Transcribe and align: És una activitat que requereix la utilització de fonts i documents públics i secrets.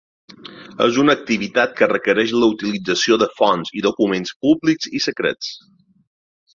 És 0.85 0.95
una 1.03 1.15
activitat 1.17 1.75
que 1.81 1.89
requereix 1.91 2.35
la 2.45 2.49
utilització 2.55 3.21
de 3.25 3.31
fonts 3.43 3.73
i 3.81 3.87
documents 3.91 4.37
públics 4.45 4.95
i 5.01 5.07
secrets. 5.11 5.57